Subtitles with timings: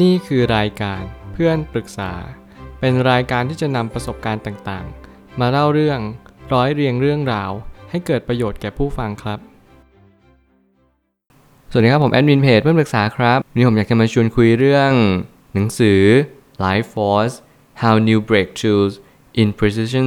[0.00, 2.12] นี่คือรายการเพื่อนปรึกษา
[2.80, 6.00] เป็นรายการที่จะนำประสบการณ์ต่างๆ มาเล่าเรื่อง
[6.52, 7.50] ร้อยเรียงเรื่องราว
[7.90, 9.38] ให้เกิดประโยชน์แก่ผู้ฟังครับ
[11.70, 14.92] สวัสดีครับผมแอดมินเพจเพื่อนปรึกษาครับวันนี้ผมอยากจะมาชวนคุยเรื่อง
[15.54, 16.00] หนังสือ
[16.64, 17.34] Life Force
[17.82, 18.94] How New Breakthroughs
[19.40, 20.06] in Precision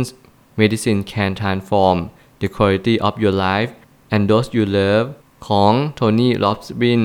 [0.60, 1.98] Medicine Can Transform
[2.42, 3.72] the Quality of Your Life
[4.14, 5.08] and Those You Love
[5.48, 7.04] ของโทนี่ลอบสบิน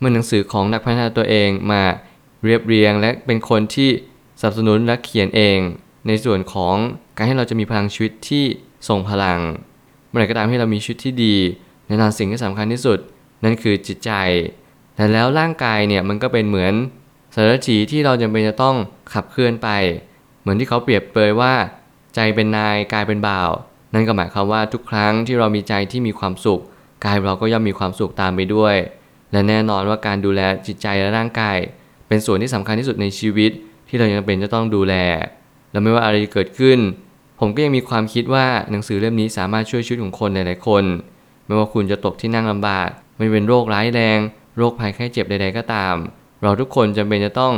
[0.00, 1.82] เมื่อหนังสือของนักพัฒนาตัวเองมา
[2.44, 3.90] เรียบเรียง และเป็นคนที่
[4.40, 5.58] สนับสนุนและเขียนเอง
[6.06, 6.76] ในส่วนของ
[7.16, 8.44] การให้เราจะมีพลังชีวิตที่
[8.88, 9.40] ทรงพลัง
[10.08, 11.36] เมื่อไหร่ก็ตามที่เรามีชีวิตที่ดี
[11.86, 12.98] แน่นอนสิ่งที่สำคัญที่สุด
[13.44, 14.12] นั่นคือจิตใจ
[14.96, 16.74] แต่แล้วร่างกายเนี่ยมันก็เป็นเหมือน
[17.34, 18.76] สารถีที่เราจำเป็นจะต้อง
[19.12, 19.68] ขับเคลื่อนไป
[20.40, 21.54] เหมือนที่เขาเปรียบเปรยว่า
[22.14, 23.50] ใจเป็นนายกายเป็นบ่าว
[23.94, 26.60] นั่นก็หมายความว่าทุกครั้งที่เรามีใจที่มีความสุข
[27.04, 28.76] กายเราก็ย่อมมีความสุขตามไปด้วย
[29.32, 31.58] และแน่นอนว่าการดูแลจิตใจและร่างกาย
[32.08, 33.50] เป็นส่วนที่สำคัญที่สุดในชีวิต
[33.88, 34.94] ที่เรายังเป็นจะต้องดูแล
[35.72, 36.78] และไม่ว่าอะไรจะเกิดขึ้น
[37.40, 40.84] ผมก็ยังมีความคิดว่าหนังสือเล่มนี้สามารถช่วยชีวิตของคนหลายๆคน
[41.46, 44.18] ไม่ว่าคุณจะตกที่นั่งลำบาก ไม่เป็นโรคร้ายแรง
[44.56, 45.94] โรคภัยไข้เจ็บใด ๆ ก็ตาม
[46.42, 47.54] เราทุกคนจำเป็นจะต้อง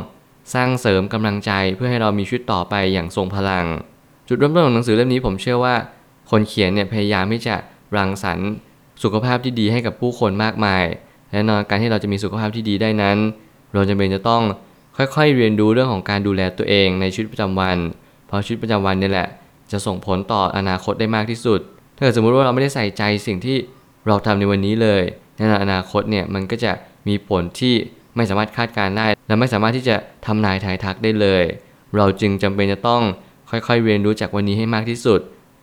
[0.55, 3.67] สร้างเสริมกำลังใจเพื่อให้เรามีชีวิตต่อไปอย่างทรงพลัง
[4.29, 5.75] จุดเริ่มต้นของหนังสือเล่มนี้ผมเชื่อว่า
[6.31, 7.57] คนเขียนเนี่ยพยายามที่จะ
[7.97, 8.51] รังสรรค์
[9.03, 10.85] สุขภาพที่ดีให้กับผู้คนมากมาย
[11.33, 13.19] และนอนการที่เราจะมีสุขภาพที่ดีได้นั้น
[13.75, 14.43] เราจำเป็นจะต้อง
[14.97, 17.77] ค่อยๆ เรียนรู้เรื่องของการดูแลตัวเองในชีวิตประจำวัน
[18.27, 19.29] เพราะชีวิตประจำวันนี่แหละ
[19.73, 21.61] จะส่งผลต่ออนาคตได้มากที่สุด
[21.97, 23.57] ถ้าเกิดสมมุติว่าเราไม่ได้ใส่ใจสิ่งที่
[24.07, 25.03] เราทำในวันนี้เลย
[25.37, 26.73] ในอนาคตเนี่ยมันก็จะ
[27.09, 27.75] มีผลที่
[28.17, 31.45] ไม่สามารถคาดการได้ และไม่สามารถที่จะทำนายทายทักได้เลย
[31.97, 33.03] เราจึงจำเป็นจะต้อง
[33.51, 35.21] ค่อยๆ เรียนรู้จากวันนี้ให้มากที่สุด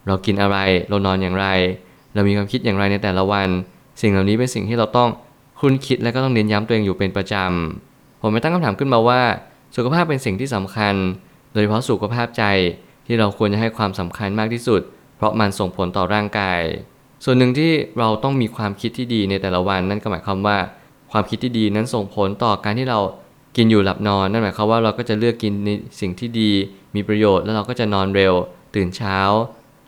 [0.07, 0.57] เรากินอะไร
[0.89, 1.47] เรานอนอย่างไร
[2.13, 3.49] เรามีความคิดอย่างไรในแต่ละวัน
[4.01, 5.09] สิ่งเหล่านี้เป็นสิ่งที่เราต้อง
[5.59, 9.21] คุ้นคิดและก็ต้องเน้นย้ำตัวเองอยู่เป็นประจำ ผมไม่ตั้งคำถามขึ้นมาว่า
[9.75, 10.95] สุขภาพเป็นสิ่งที่สำคัญ
[11.53, 12.43] โดยเฉพาะสุขภาพใจ
[13.05, 14.81] ที่เราควรจะให้ความสำคัญมากที่สุด
[15.17, 16.61] เพราะมันส่งผลต่อร่างกาย
[17.23, 20.57] ส่วนหนึ่งที่เราต้องมีความคิดที่ดีในแต่ละวันนั่นก็หมายความว่า
[21.11, 22.99] ความคิดที่ดีนั้นส่งผลต่อการที่เรา
[23.57, 25.69] กินอยู่หลับนอน นั่นหมายความว่าเราก็จะเลือกกินใน
[25.99, 26.51] สิ่งที่ดี
[26.95, 28.33] มีประโยชน์แล้วเราก็จะนอนเร็ว
[28.75, 29.17] ตื่นเช้า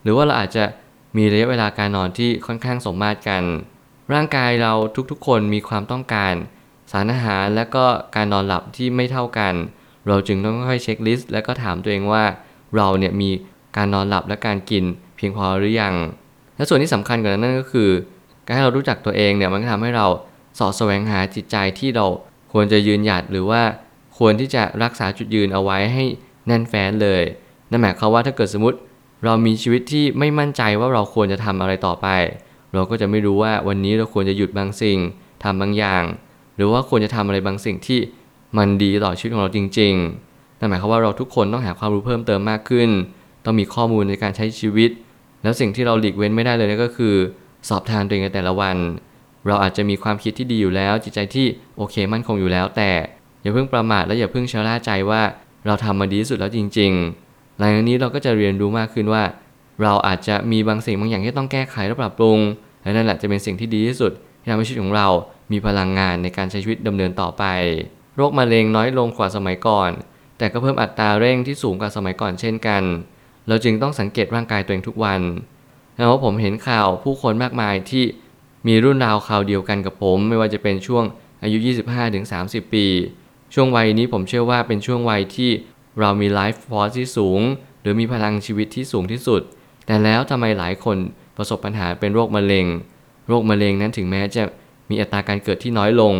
[0.03, 0.63] หรือว่าเราอาจจะ
[1.17, 3.44] มีระยะเวลาการนอนที่ค่อนข้างสมมาตรกัน
[4.13, 4.73] ร่างกายเรา
[5.11, 6.33] ทุกๆ คนมีความต้องการ
[6.91, 7.85] สารอาหารและก็
[8.16, 9.53] การนอนหลับที่ไม่เท่ากัน
[10.07, 12.23] เราจึงต้องค่อยเช็คลิสต์และก็ถามตัวเองว่า
[12.75, 13.29] เราเนี่ยมี
[13.77, 14.83] การนอนหลับและการกิน
[15.16, 15.94] เพียงพอหรือยัง
[16.55, 17.89] และส่วนที่สำคัญกว่านั้นก็คือ
[18.45, 20.07] การให้เรารู้จักตัวเองเนี่ยมันก็ทำให้เรา
[20.59, 22.05] สอดแสวงหาจิตใจที่เรา
[22.53, 23.61] ควรจะยืนหยัดหรือว่า
[24.17, 26.03] ควรที่จะรักษาจุดยืนเอาไว้ให้
[26.47, 27.23] แน่นแฟ้นเลย
[27.69, 28.78] นั่นหมายความว่าถ้าเกิดสมมติ
[29.25, 32.07] เรามีชีวิตที่ไม่มั่นใจว่าเราควรจะทำอะไรต่อไป
[32.74, 34.98] เราก็จะไม่รู้ว่าวันนี้เราควรจะหยุดบางสิ่ง
[35.44, 36.04] ทำบางอย่าง
[36.56, 38.00] หรือว่าควรจะทำอะไรบางสิ่งที่
[38.58, 42.90] มันดีต่อชีวิตของเราจริงๆนั่นหมายความว่าเราทุกคนต้องหาความรู้เพิ่มเติมมากขึ้น
[43.46, 44.90] ต้องมีข้อมูลในการใช้ชีวิต
[45.44, 47.16] แล้วสิ่งที่เราหลีกเว้นไม่ได้เลยนั่นก็คือ
[47.70, 48.78] สอบทานตัวเองในแต่ละวัน
[49.48, 51.46] เราอาจจะมีความคิดที่ดีอยู่แล้ว จิตใจที่
[51.78, 52.92] โอเคมั่นคงอยู่แล้ว แต่
[53.42, 55.22] อย่าเพิ่งประมาทและอย่าเพิ่งชะล่าใจว่า
[55.66, 56.92] เราทำมาดีที่สุดแล้วจริง
[57.26, 59.24] ๆ หลังจากนี้เราก็จะเรียนรู้มากขึ้นว่า
[59.82, 62.40] เราอาจจะมีบางสิ่งบางอย่างที่ต้องแก้ไขและปรับปรุง
[62.84, 64.12] และนั่นแหละจะเป็นสิ่งที่ดีที่สุด
[64.42, 65.08] ที่ทำให้ชีวิตของเรา
[65.52, 67.44] มีพลังงานในการใช้ชีวิตดำเนินต่อไป
[68.16, 69.90] โรคมะเร็งน้อยลงกว่าสมัยก่อน
[70.38, 72.84] แต่ก็เพิ่มอัตราเร่งที่สูงกว่าสมัยก่อนเช่นกัน
[73.48, 75.22] เราจึงต้องสังเกตร่างกายตัวเองทุกวัน
[75.98, 78.03] แล้วผมเห็นข่าวผู้คนมากมายที่
[78.68, 81.03] มีรุ่นราวคราวเดียวกันกับผม ไม่ว่าจะเป็นช่วง
[81.44, 81.58] อายุ
[82.16, 82.86] 25-30 ปี
[83.53, 85.52] ช่วงวัยนี้ผมเชื่อว่าเป็นช่วงวัยที่
[86.00, 87.40] เรามี life force ที่สูง
[87.82, 89.42] หรือมีพลังชีวิตที่สูงที่สุด
[89.91, 90.97] แต่แล้วทำไมหลายคน
[91.38, 92.66] ประสบปัญหาเป็นโรคมะเร็ง
[93.28, 94.44] โรคมะเร็งนั้นถึงแม้จะ
[94.90, 96.13] มีอัตราการเกิดที่น้อยลง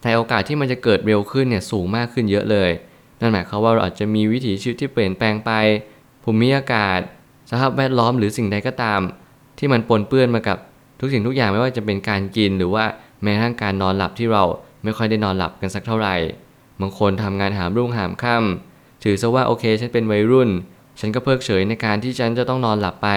[0.00, 2.70] แต่โอกาสที่มันจะเกิดเร็วขึ้นเนี่ยสูงมากขึ้นเยอะเลย
[3.20, 5.50] นั่นหมายความว่าเราอาจจะมีวิถีชีวิตที่เปลี่ยนแปลงไป
[6.22, 7.00] ภูมิอากาศ
[7.50, 9.00] สภาพแวดล้อมหรือสิ่งใดก็ตาม
[9.58, 10.58] ที่มันปนเปื้อนมากับ
[11.00, 12.84] ทุกสิ่งทุกอย่างไม่ว่าจะเป็นการกินหรือว่า
[13.22, 14.44] แม้กระทั่งการนอนหลับที่เรา
[14.84, 16.14] ไม่ค่อยได้นอนหลับกันสักเท่าไหร่
[16.80, 20.50] บางคนทำงานหามรุ่งหามค่ำถือซะว่าโอเคฉันเป็นวัยรุ่น
[21.00, 23.08] ฉันก็เพิกเฉยในการที่ฉันจะต้องนอนหลับไป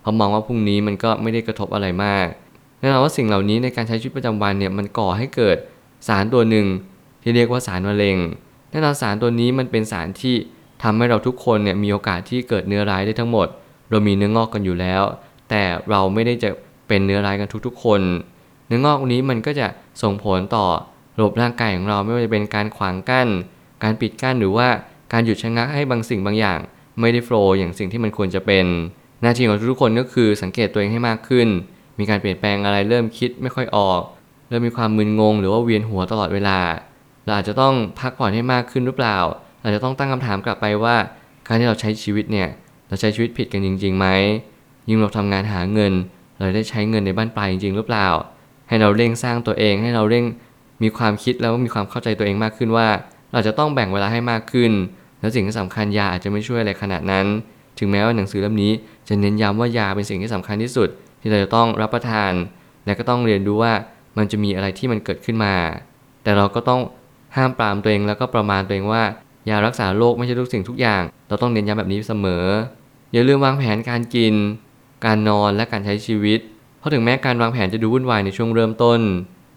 [0.00, 2.26] เพราะมองว่าพรุ่งนี้มันก็ไม่ได้กระทบอะไรมาก
[2.80, 5.56] แน่นอนว่าสิ่งเหล่านี้ในการใช้ชีวิตประจำวันเนี่ยมันก่อให้เกิด
[6.08, 6.66] สารตัวหนึ่ง
[7.22, 8.16] ที่เรียกว่าสารมะเร็ง
[8.70, 10.34] แน่นอนสารตัวนี้มันเป็นสารที่
[10.82, 13.46] ทำให้เราทุกคนเนี่ยมีโอกาสที่เกิดเนื้อร้ายได้ทั้งหมด
[13.90, 15.02] เรามีเนื้องอกกันอยู่แล้ว
[15.50, 16.50] แต่เราไม่ได้จะ
[16.88, 18.00] เป็นเนื้อร้ายกันทุกๆ คน
[18.66, 19.66] เนื้องอกนี้มันก็จะ
[20.02, 20.66] ส่งผลต่อ
[21.18, 23.28] ระบบร่างกายของเราไม่ว่าจะเป็นการขวางกั้น
[23.82, 24.68] การปิดกั้นหรือว่า
[25.12, 26.58] การหยุดชะงักให้บางสิ่งบางอย่าง
[27.00, 28.66] ไม่ได้โฟล์อย่างสิ่งที่มันควรจะเป็น
[29.22, 31.48] หน้าที่ของทุกคนก็คือสังเกตตัวเองให้มากขึ้น
[31.98, 34.00] มีการเปลี่ยนแปลงอะไรเริ่มคิดไม่ค่อยออก
[34.48, 36.58] เริ่มมีความมึนงง หรือว่าเวียนหัวตลอดเวลา
[37.24, 39.18] เราอาจจะต้องพักผ่อนให้มากขึ้นหรือเปล่า
[39.62, 40.96] เราจะต้องตั้งคำถามกลับไปว่า
[41.46, 42.48] การที่เราใช้ชีวิตเนี่ย
[42.88, 44.06] เราใช้ชีวิตผิดกันจริงๆไหม
[44.88, 45.92] ยิ่งเราทำงานหาเงิน
[46.38, 48.08] เราได้ใช้เงินในบ้านปลายจริงๆหรือเปล่า
[48.68, 50.24] ให้เราเร่งสร้างตัวเองให้เราเร่ง
[50.82, 52.88] มีความคิดแล้วมีความเข้าใจตัวเองมากขึ้นว่า
[53.32, 54.72] เราจะต้องแบ่งเวลาให้มากขึ้น
[55.26, 57.26] แล้วสิ่งที่สำคัญยาอาจจะไม่ช่วยอะไรขนาดนั้น
[57.78, 58.72] ถึงแม้ว่าหนังสือเล่มนี้
[59.08, 60.88] จะเน้นย้ำว่ายาเป็นสิ่งที่สำคัญที่สุด
[61.20, 62.32] ที่เราจะต้องรับประทาน
[62.86, 63.72] และก็ต้องเรียนรู้ว่า
[64.16, 65.54] มันจะมีอะไรที่มันเกิดขึ้นมา
[66.22, 66.80] แต่เราก็ต้อง
[67.36, 69.02] ห้ามปรามตัวเองแล้วก็ประมาณตัวเองว่า
[69.48, 72.44] ยารักษาโรคไม่ใช่ทุกสิ่งทุกอย่าง เราต้องเน้นย้ำแบบนี้เสมอ
[73.12, 74.34] อย่าลืมวางแผนการกิน
[75.04, 76.40] การนอนและการใช้ชีวิต
[76.78, 79.00] เพราะถึงแม้การวางแผนจะดูวุ่นวายในช่วงเริ่มต้น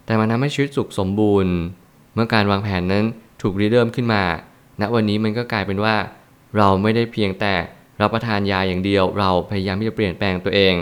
[0.05, 1.53] แต่มันทำให้ชีวิตสุขสมบูรณ์
[2.13, 3.05] เมื่อการวางแผนนั้น
[3.41, 4.23] ถูกริเริ่มขึ้นมา
[4.81, 5.95] ณวันนี้มันก็กลายเป็นว่า
[6.57, 7.53] เราไม่ได้เพียงแต่
[8.01, 10.75] รับประทานยาอย่างเดียว เราพยายามที่จะเปลี่ยนแปลงตัวเอง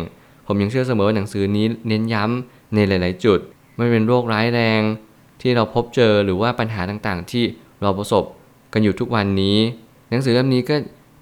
[0.48, 3.40] ผมยังเชื่อเสมอว่าหนังสือนี้เน้นย้ำในหลาย ๆ จุด
[3.78, 4.82] ไม่เป็นโรคร้ายแรง
[5.42, 7.44] ที่เราพบเจอหรือว่าปัญหาต่างๆ ที่
[7.82, 8.24] เราประสบ
[8.74, 9.58] กันอยู่ทุกวันนี้
[10.10, 10.76] หนังสือเล่มนี้ก็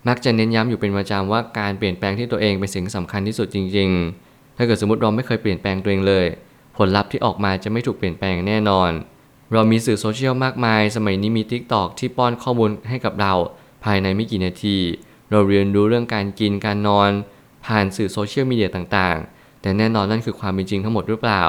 [0.08, 3.90] มักจะเน้นย้ำอยู่เป็นประจำว่าการเปลี่ยนแปลงที่ตัวเองเป็นสิ่งสำคัญที่สุดจริง
[4.24, 6.26] ๆ ถ้าเกิดสมมติเราไม่เคยเปลี่ยนแปลงตัวเองเลย
[6.78, 8.92] ผลลัพธ์ที่ออกมาจะไม่ถูกเปลี่ยนแปลงแน่นอน
[9.54, 13.34] เรามีสื่อโซเชียลมากมาย สมัยนี้มี t ิ k t o k ที่ป้อนข้อมูลให้กับเรา
[13.84, 14.78] ภายในไม่กี่นาที
[15.32, 17.10] เราเรียนรู้เรื่องการกินการนอน
[17.66, 21.44] ผ่านสื่อโซเชียลมีเดียต่างๆ แต่แน่นอนนั่นคือความเป็นจริงทั้งหมดหรือเปล่า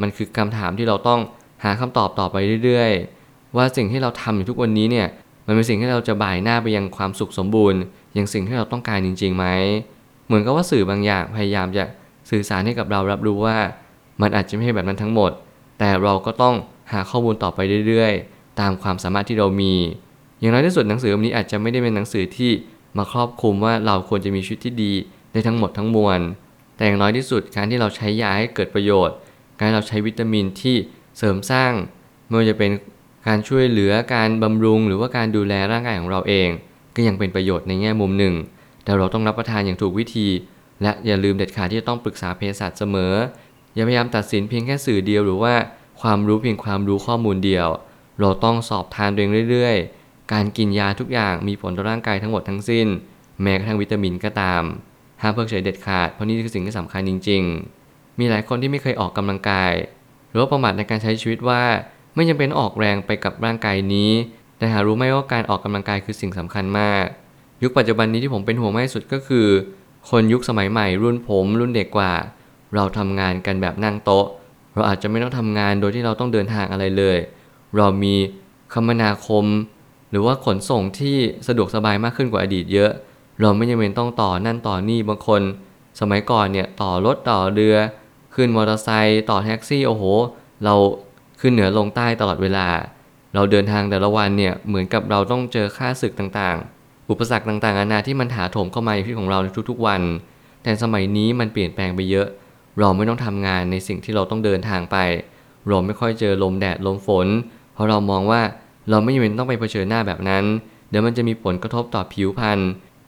[0.00, 1.20] มันคือคำถามที่เราต้อง
[1.64, 5.06] หาคำตอบต่อไปเรื่อยๆ ว่าสิ่งที่เราทำอยู่ทุกวันนี้เนี่ย
[5.46, 7.80] มันเป็นสิ่งที่เราจะบ่ายหน้าไปยังความสุขสมบูรณ์
[8.14, 9.46] อย่างสิ่งที่เราต้องการจริงๆไหม
[10.26, 11.84] เหมือนกับว่าสื่อบางอย่างพยายามจะ
[12.30, 13.58] สื่อสารให้กับเรารับรู้ว่า
[14.22, 15.30] มันอาจจะไม่ใช่แบบนั้นทั้งหมด
[15.78, 16.54] แต่เราก็ต้อง
[16.92, 17.58] หาข้อมูลต่อไป
[17.88, 19.74] เรื่อยๆ ตามความสามารถที่เรามี
[20.40, 22.50] อย่างน้อยที่สุดหนังสือเล่มนี้อาจจะไม่ได้เป็นหนังสือที่
[22.98, 24.92] มาครอบคลุมว่าเราควรจะมีชีวิตที่ดี
[25.32, 26.20] ได้ทั้งหมดทั้งมวล
[26.76, 29.16] แต่อย่างน้อยที่สุดการที่เราใช้ยาให้เกิดประโยชน์
[29.60, 30.76] การเราใช้วิตามินที่
[31.18, 31.72] เสริมสร้าง
[32.26, 32.70] ไม่ว่าจะเป็น
[33.26, 36.48] การช่วยเหลือการบำรุง หรือว่าการดูแลร่างกายของเราเอง
[36.96, 38.34] ก็ยังเป็นประโยชน์ในแง่มุมหนึ่ง
[38.84, 40.28] แต่เราต้องรับประทานอย่างถูกวิธี
[40.82, 43.14] และอย่าลืมเด็ดขาดที่จะต้องปรึกษาเภสัชเสมอ
[43.74, 45.54] อย่าพยายามตัดสินเพียงแค่สื่อเดียวหรือว่า
[46.00, 47.68] ความรู้เพียงความรู้ข้อมูลเดียว
[48.20, 52.86] เราต้องสอบทานตัวเองเรื่อยๆ การกินยาทุกอย่างมีผลต่อร่างกายทั้งหมดทั้งสิ้น
[53.42, 54.62] แม้กระทั่งวิตามินก็ตาม
[55.22, 57.42] ห้ามเพิกเฉยเด็ดขาด เพราะนี่คือสิ่งที่สำคัญจริง
[57.80, 59.72] ๆ มีหลายคนที่ไม่เคยออกกำลังกาย
[60.28, 61.62] หรือประมาทในการใช้ชีวิตว่า
[62.14, 64.10] ไม่จำเป็นออกแรงไปกับร่างกายนี้
[64.58, 67.04] แต่หารู้ไหมว่าการออกกำลังกายคือสิ่งสำคัญมาก
[67.62, 69.46] ยุคปัจจุบันนี้ที่ผมเป็นห่วงมากที่สุดก็คือ
[70.10, 72.12] คนยุคสมัยใหม่รุ่นผม รุ่นเด็กกว่า
[72.74, 74.26] เราทำงานกันแบบนั่งโต๊ะ
[74.78, 77.18] เราอาจจะไม่ต้องทำงานโดยที่เราต้องเดินทางอะไรเลย
[77.76, 78.14] เรามี
[78.72, 79.44] คมนาคม
[80.10, 81.16] หรือว่าขนส่งที่
[81.48, 82.90] สะดวกสบายมากขึ้นกว่าอดีตเยอะ
[83.40, 85.42] เราไม่จำเป็นต้องต่อนั่นต่อนี่บางคน
[86.00, 87.76] สมัยก่อนเนี่ยต่อรถต่อเรือ
[88.34, 90.02] ขึ้นมอเตอร์ไซค์ต่อแท็กซี่โอ้โห
[90.64, 90.74] เรา
[91.40, 92.66] ขึ้นเหนือลงใต้ตลอดเวลา
[93.34, 100.02] เราเดินทางแต่ละวันเนี่ยเหมือนกับเราต้องเจอค่าศึกต่างๆ อุปสรรคต่างๆนานาที่มันถาโถมเข้ามาในชีวิตของเราในทุกๆวัน
[100.62, 102.28] แต่สมัยนี้มันเปลี่ยนแปลงไปเยอะ
[102.80, 104.96] เราไม่ต้องทำงานในสิ่งที่เราต้องเดินทางไป
[105.68, 107.26] เราไม่ค่อยเจอลมแดดลมฝน
[107.74, 108.40] เพราะเรามองว่า
[108.90, 110.44] เราไม่จำเป็นต้องไปเผชิญหน้าแบบนั้น
[110.90, 112.58] เดี๋ยวมันจะมีผลกระทบต่อผิวพรรณ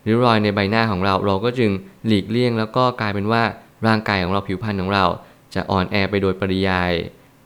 [0.07, 1.71] ริ้วรอยในใบหน้าของเราเราก็จึง
[2.07, 3.43] หลีกเลี่ยง แล้วก็กลายเป็นว่า
[3.87, 5.05] ร่างกายของเราผิวพรรณของเรา
[5.53, 6.91] จะอ่อนแอไปโดยปริยาย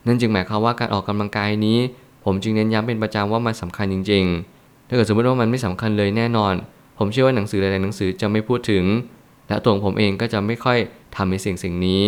[0.07, 1.80] นั่นจึงหมายความว่าการออกกำลังกายนี้
[2.25, 4.25] ผมจึงเน้นย้ำเป็นประจำว่ามันสำคัญจริง
[4.57, 6.53] ๆ ถ้าเกิดสมมติว่ามันไม่สำคัญเลยแน่นอน
[6.98, 8.84] ผมเชื่อว่าหนังสือหลายๆหนังสือจะไม่พูดถึง
[9.48, 10.78] และตัวผมเองก็จะไม่ค่อย
[11.16, 12.04] ทำในสิ่งสิ่งนี้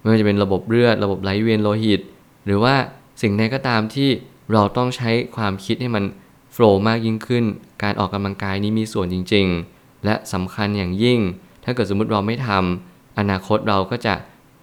[0.00, 2.00] ไม่ว่าจะเป็นระบบเลือด ระบบไหลเวียนโลหิต
[2.46, 2.74] หรือว่า
[3.22, 4.08] สิ่งใดก็ตามที่
[4.52, 6.04] เราต้องใช้ความคิดให้มัน
[6.52, 7.44] โฟล์มากยิ่งขึ้น
[7.82, 9.46] การออกกำลังกายนี้มีส่วนจริง
[9.76, 11.18] ๆ และสำคัญอย่างยิ่ง
[11.64, 14.14] ถ้าเกิดสมมติเราไม่ทำอนาคตเราก็จะ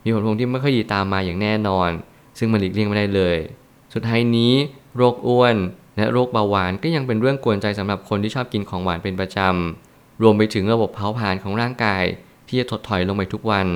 [0.04, 1.90] มีผลพวงที่ไม่ค่อยดีตามมาอย่างแน่นอน
[2.38, 3.38] ซึ่งมันหลีกเลี่ยงไม่ได้เลย
[3.94, 4.54] สุดท้ายนี้
[4.96, 5.56] โรคอ้วน
[5.98, 9.88] และโรคเบาหวานก็ยังเป็นเรื่องกวนใจสำหรับคนที่ชอบกินของหวานเป็นประจำ
[10.22, 12.04] รวมไปถึงระบบเผาผลาญของร่างกาย
[12.48, 13.68] ที่จะถดถอยลงไปทุกวัน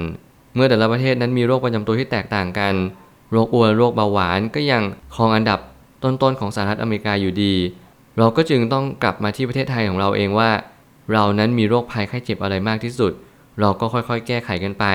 [0.56, 2.74] เมื่อแต่ละประเทศนั้นมีโรคประจำตัวที่แตกต่างกัน
[3.32, 4.84] โรคอ้วนโรคเบาหวานก็ยัง
[5.16, 5.60] ครองอันดับ
[6.04, 7.54] ต้นๆของสหรัฐอเมริกาอยู่ดี
[8.18, 10.50] เราก็จึงต้องกลับมาที่ประเทศไทยของเราเองว่า
[11.12, 13.12] เรานั้นมีโรคภัยไข้เจ็บอะไรมากที่สุด
[13.60, 14.86] เราก็ค่อยๆ แก้ไขกันไป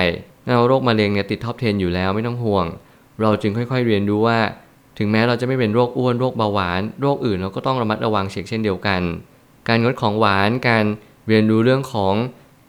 [0.55, 2.65] เราโรคมะเร็งเนี่ยติดท็อป 10 อยู่แล้วไม่ต้องห่วง
[3.21, 4.39] เราจึงค่อยๆเรียนรู้ว่า
[4.97, 9.01] ถึงแม้เราจะไม่เป็นโรคอ้วนโรคเบาหวาน โรคอื่นเราก็ต้องระมัดระวังเช็คเช่นเดียวกัน
[9.67, 10.85] การงดของหวานการ
[11.29, 12.13] เรียนรู้เรื่องของ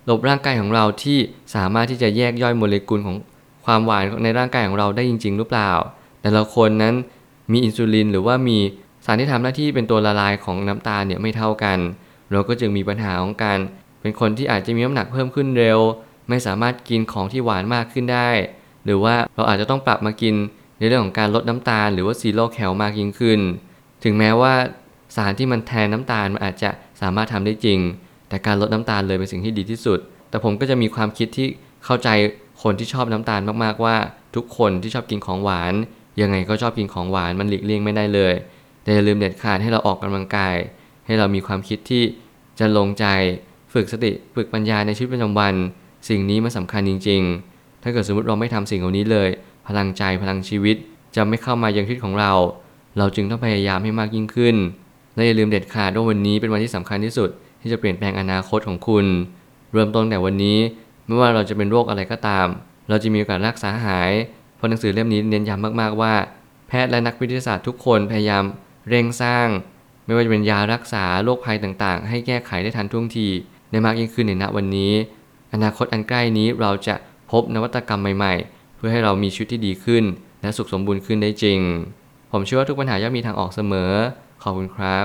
[0.07, 1.19] ระบบร่างกายของเราที่
[1.55, 3.17] สามารถที่จะแยกย่อยโมเลกุลของ
[3.65, 5.73] ความหวานในร่างกายของเราได้จริง ๆ หรือเปล่า
[6.23, 6.95] แต่ละคนนั้น
[7.53, 8.59] มีอินซูลินหรือว่ามี
[9.05, 11.79] สารที่ทำหน้าที่เป็นตัวละลายของน้ำตาลเนี่ยไม่เท่ากัน
[12.33, 13.59] เราก็จึงมีปัญหาของการ
[14.01, 15.79] เป็นคนที่อาจจะมีน้ำหนักเพิ่มขึ้นเร็ว
[16.29, 18.31] ไม่สามารถกินของที่หวานมากขึ้นได้
[18.85, 20.35] หรือว่าเราอาจจะต้องปรับมากิน
[20.79, 23.41] ในเรื่องของการลดน้ำตาล หรือว่าซีโร่แคลมากยิ่งขึ้น
[24.05, 24.55] ถึงแม้ว่า
[25.17, 27.79] สารที่มันแทนน้ำตาลมันอาจจะสามารถทำได้จริง
[28.31, 29.99] แต่การลดน้ำตาลเลยเป็นสิ่งที่ดีที่สุด
[30.31, 31.47] แต่ผมก็จะมีความคิดที่
[31.85, 32.09] เข้าใจ
[32.63, 33.97] คนที่ชอบน้ำตาลมากๆว่า
[34.37, 35.75] ทุกคนที่ชอบกินของหวาน
[36.21, 38.35] ยังไงก็ชอบกินของหวานมันหลีกเลี่ยงไม่ได้เลย
[38.83, 40.57] แต่อย่าลืมเด็ดขาดให้เราออกกำลังกาย
[41.07, 42.03] ให้เรามีความคิดที่
[42.59, 43.07] จะลงใจ
[43.73, 45.55] ฝึกสติฝึกปัญญาในชีวิตประจำวัน
[46.09, 47.23] สิ่งนี้มันสำคัญจริง
[47.53, 49.29] ๆ ถ้าเกิดสมมติเราไม่ทำสิ่งเหล่านี้เลย
[49.69, 50.77] พลังใจพลังชีวิต
[51.17, 52.33] จะไม่เข้ามายังชีวิตของเรา
[52.99, 54.57] เราจึงต้องพยายามให้มากยิ่งขึ้น
[55.15, 59.07] และอย่าลืมเด็ดขาดว่าวันนี้เป็นวันที่สำคัญที่สุด ที่จะเปลี่ยนแปลงอนาคตของคุณ
[59.73, 60.59] เริ่มต้นแต่วันนี้
[61.07, 62.47] ไม่ว่าเราจะเป็นโรคอะไรก็ตาม
[62.89, 64.13] เราจะมีโอกาสรักษาหาย
[64.57, 66.15] เพราะหนังสือเล่มนี้เน้นย้ำมากๆว่า
[66.69, 68.45] แพทย์และนักวิทยาศาสตร์ทุกคนพยายาม
[68.89, 69.49] เร่งสร้าง
[70.05, 73.27] ไม่ว่าจะเป็นยารักษาโรคภัยต่างๆ ให้แก้ไขได้ทันท่วงที
[73.71, 74.93] ได้มากยิ่งขึ้นในณวันนี้
[75.55, 76.95] อนาคตอันใกล้นี้เราจะ
[77.31, 80.05] พบนวัตกรรมใหม่ๆ เพื่อให้เรามีชีวิตที่ดีขึ้น
[80.43, 81.61] และสุขสมบูรณ์ขึ้นได้จริง
[82.33, 83.93] ผมเชื่อว่าทุกปัญหาย่อมมีทางออกเสมอ
[84.43, 84.99] ขอบคุณครั